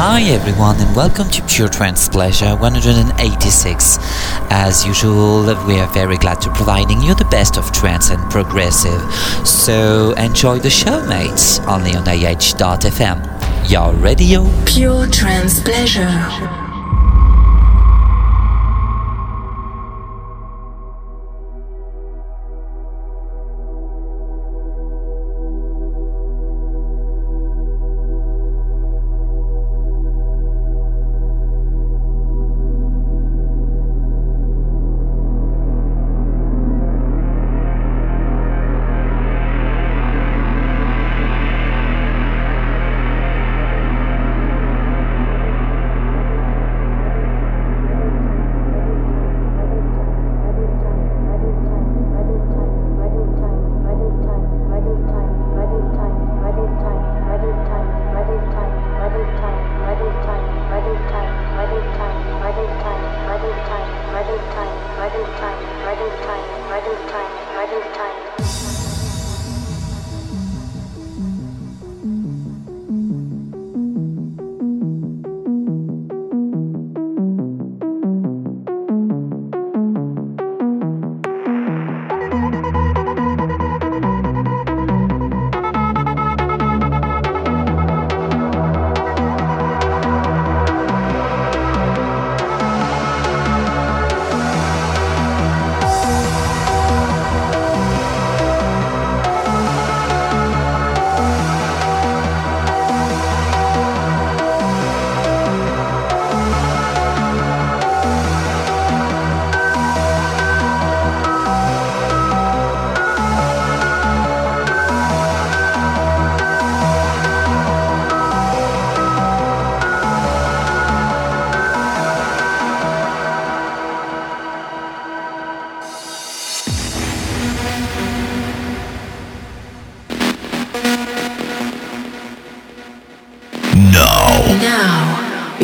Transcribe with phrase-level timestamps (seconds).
[0.00, 3.98] Hi everyone and welcome to Pure Trance Pleasure 186.
[4.48, 9.02] As usual, we are very glad to providing you the best of trance and progressive.
[9.44, 13.68] So enjoy the show mates, only on AH.fm.
[13.68, 14.48] Your radio.
[14.66, 16.67] Pure Trance Pleasure.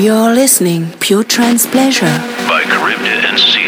[0.05, 2.05] You're listening Pure Trance Pleasure
[2.47, 2.63] by
[3.25, 3.64] and Sela.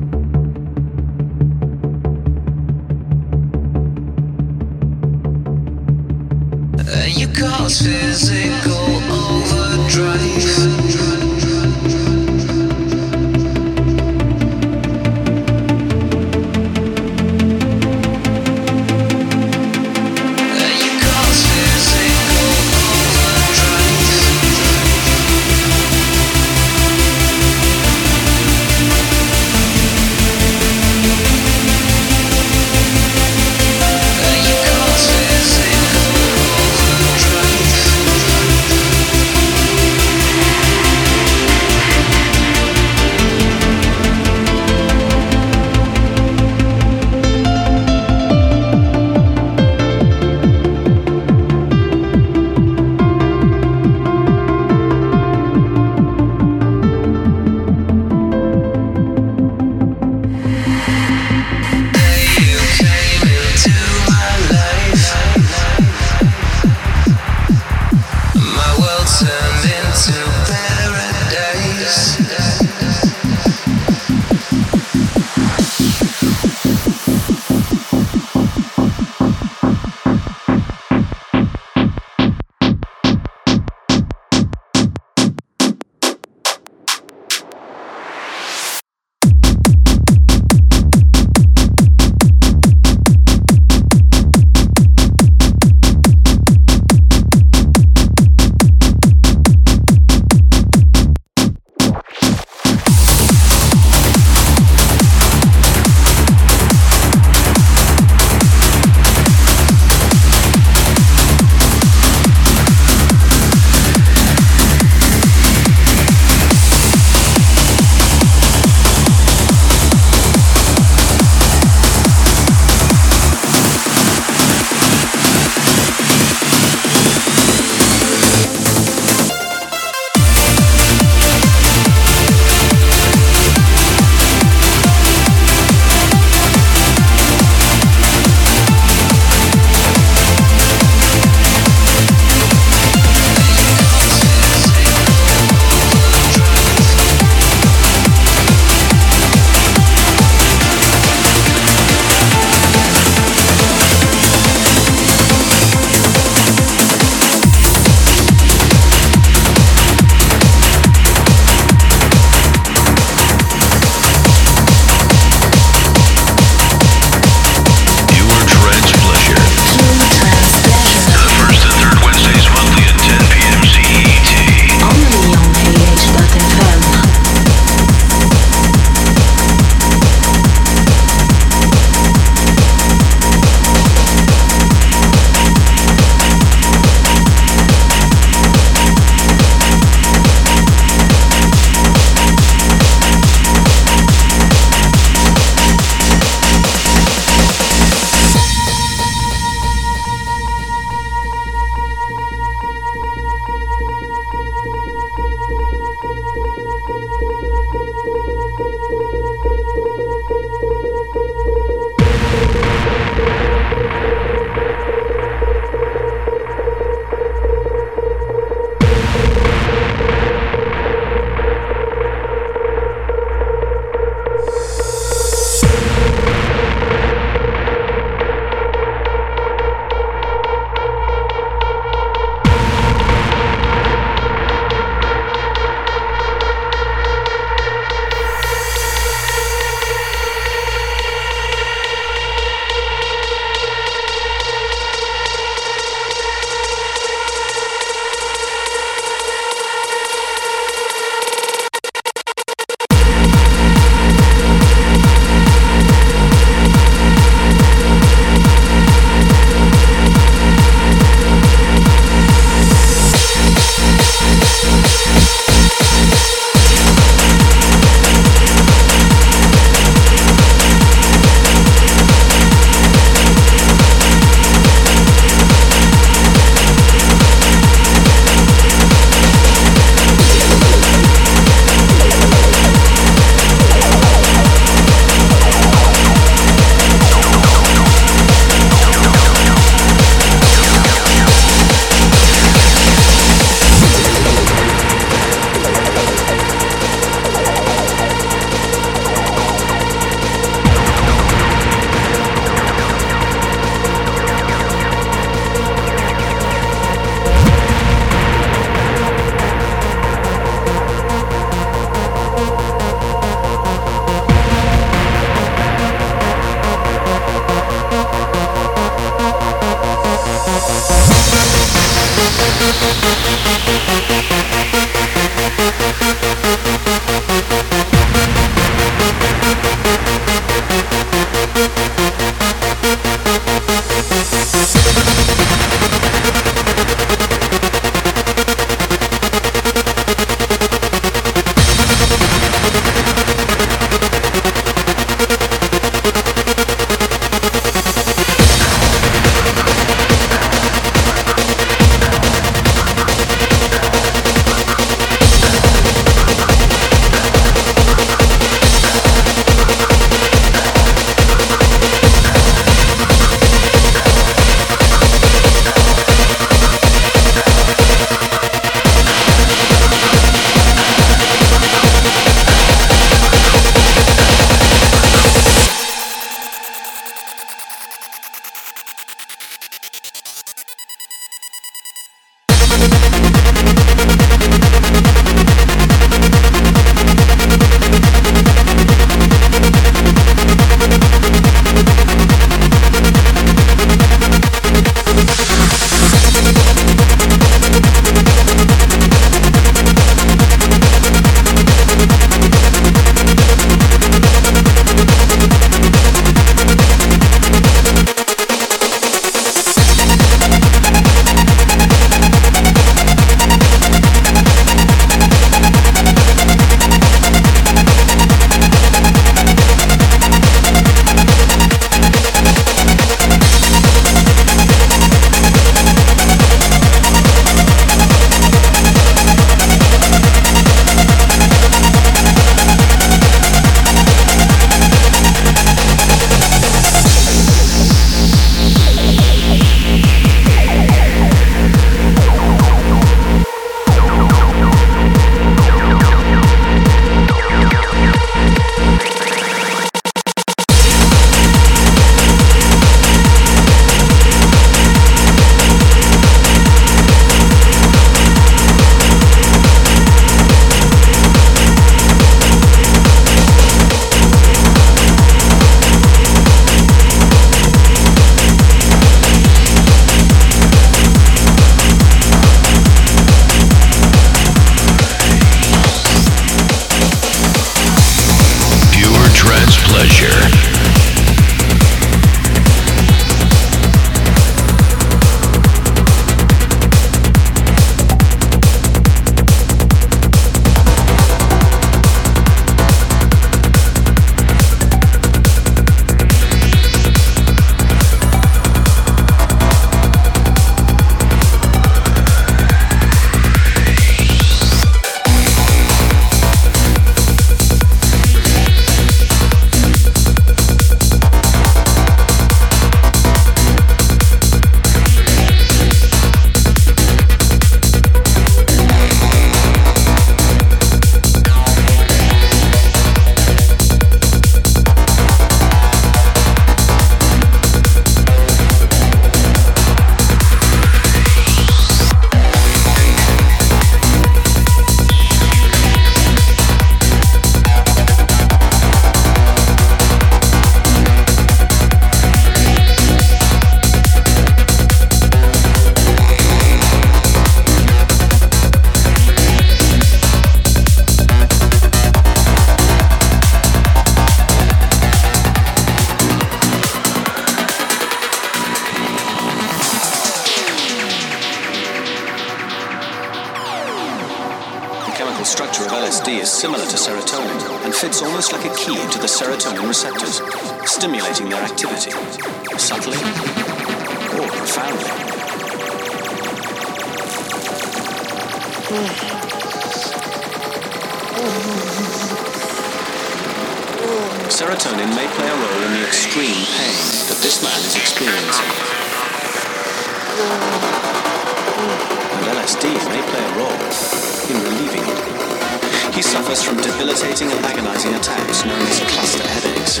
[597.32, 600.00] Debilitating and agonizing attacks known as cluster headaches.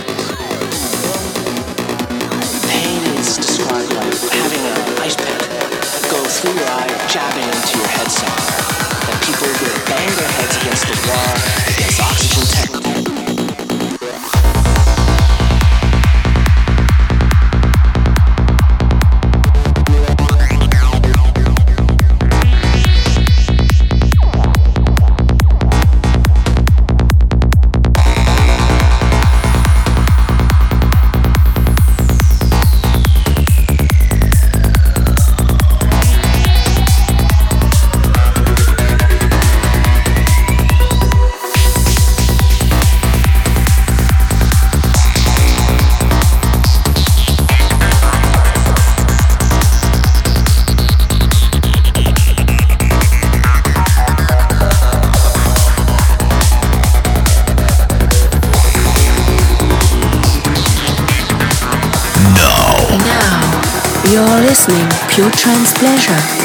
[2.68, 7.88] Pain is described like having an ice pick go through your eye, jabbing into your
[7.88, 8.36] head somewhere.
[9.06, 11.34] That people will bang their heads against the wall,
[11.72, 13.11] against oxygen tank.
[65.14, 66.41] Pure Trance Pleasure.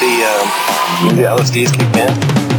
[0.00, 2.51] The, um, the LSD's kicked in?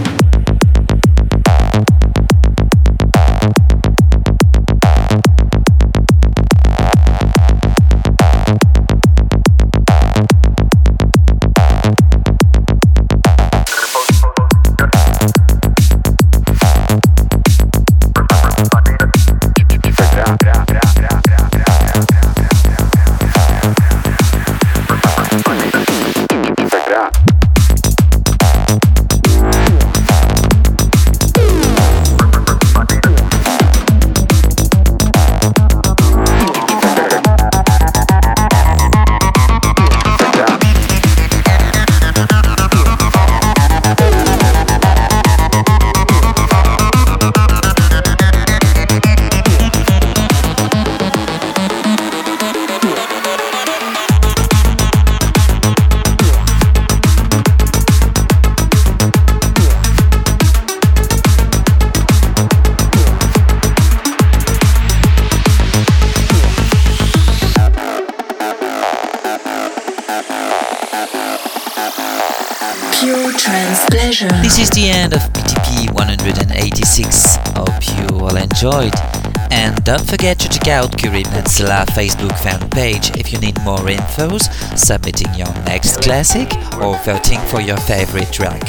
[81.64, 86.52] Curie uh, Menzela Facebook fan page if you need more infos, submitting your next classic,
[86.82, 88.62] or voting for your favorite track.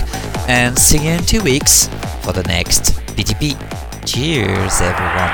[0.49, 1.88] And see you in two weeks
[2.22, 3.57] for the next PTP.
[4.07, 5.32] Cheers, everyone.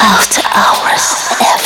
[0.00, 1.61] After Hours.